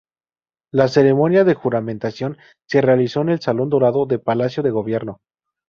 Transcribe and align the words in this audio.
La 0.71 0.87
ceremonia 0.87 1.43
de 1.43 1.53
juramentación 1.53 2.39
se 2.67 2.81
realizó 2.81 3.21
en 3.21 3.29
el 3.29 3.39
Salón 3.39 3.69
Dorado 3.69 4.07
de 4.07 4.17
Palacio 4.17 4.63
de 4.63 4.71
Gobierno. 4.71 5.21